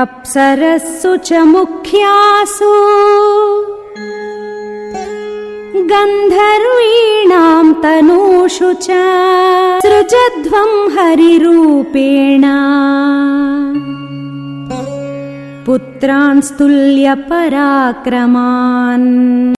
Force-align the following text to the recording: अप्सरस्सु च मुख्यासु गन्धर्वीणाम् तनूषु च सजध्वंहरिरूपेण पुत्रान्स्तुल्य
अप्सरस्सु 0.00 1.10
च 1.26 1.38
मुख्यासु 1.54 2.68
गन्धर्वीणाम् 5.90 7.72
तनूषु 7.82 8.70
च 8.86 8.88
सजध्वंहरिरूपेण 9.88 12.44
पुत्रान्स्तुल्य 15.66 17.08